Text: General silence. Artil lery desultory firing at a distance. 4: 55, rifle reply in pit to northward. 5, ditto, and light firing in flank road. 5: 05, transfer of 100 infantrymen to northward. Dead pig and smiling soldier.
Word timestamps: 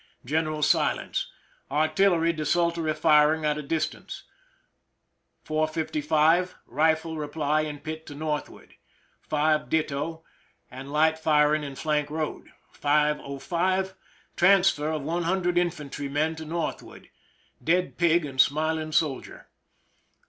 General 0.25 0.63
silence. 0.63 1.29
Artil 1.69 2.09
lery 2.13 2.33
desultory 2.33 2.91
firing 2.95 3.45
at 3.45 3.59
a 3.59 3.61
distance. 3.61 4.23
4: 5.43 5.67
55, 5.67 6.55
rifle 6.65 7.17
reply 7.17 7.61
in 7.61 7.77
pit 7.77 8.07
to 8.07 8.15
northward. 8.15 8.73
5, 9.21 9.69
ditto, 9.69 10.23
and 10.71 10.91
light 10.91 11.19
firing 11.19 11.63
in 11.63 11.75
flank 11.75 12.09
road. 12.09 12.51
5: 12.71 13.21
05, 13.43 13.93
transfer 14.35 14.89
of 14.89 15.03
100 15.03 15.55
infantrymen 15.59 16.35
to 16.35 16.45
northward. 16.45 17.11
Dead 17.63 17.99
pig 17.99 18.25
and 18.25 18.41
smiling 18.41 18.91
soldier. 18.91 19.49